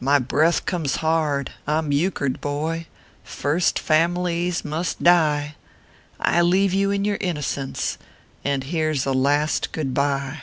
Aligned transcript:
My 0.00 0.18
breath 0.18 0.66
comes 0.66 0.96
hard 0.96 1.52
I 1.68 1.78
m 1.78 1.92
euchred, 1.92 2.40
boy 2.40 2.88
First 3.22 3.78
Families 3.78 4.64
must 4.64 5.00
die; 5.04 5.54
I 6.18 6.42
leave 6.42 6.74
you 6.74 6.90
in 6.90 7.04
your 7.04 7.18
innocence, 7.20 7.96
And 8.44 8.64
here 8.64 8.90
s 8.90 9.06
a 9.06 9.12
last 9.12 9.70
good 9.70 9.94
bye. 9.94 10.40